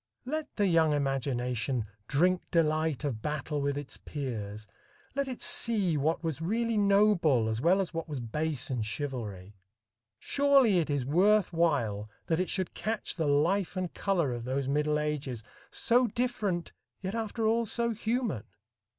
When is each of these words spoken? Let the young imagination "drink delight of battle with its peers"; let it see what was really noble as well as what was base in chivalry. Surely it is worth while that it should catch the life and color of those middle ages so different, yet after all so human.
Let 0.25 0.55
the 0.55 0.65
young 0.65 0.93
imagination 0.93 1.85
"drink 2.07 2.41
delight 2.49 3.03
of 3.03 3.21
battle 3.21 3.61
with 3.61 3.77
its 3.77 3.97
peers"; 3.97 4.65
let 5.13 5.27
it 5.27 5.43
see 5.43 5.95
what 5.95 6.23
was 6.23 6.41
really 6.41 6.75
noble 6.75 7.47
as 7.47 7.61
well 7.61 7.79
as 7.79 7.93
what 7.93 8.09
was 8.09 8.19
base 8.19 8.71
in 8.71 8.81
chivalry. 8.81 9.53
Surely 10.17 10.79
it 10.79 10.89
is 10.89 11.05
worth 11.05 11.53
while 11.53 12.09
that 12.25 12.39
it 12.39 12.49
should 12.49 12.73
catch 12.73 13.13
the 13.13 13.27
life 13.27 13.77
and 13.77 13.93
color 13.93 14.33
of 14.33 14.43
those 14.43 14.67
middle 14.67 14.97
ages 14.97 15.43
so 15.69 16.07
different, 16.07 16.71
yet 17.01 17.13
after 17.13 17.45
all 17.45 17.67
so 17.67 17.91
human. 17.91 18.45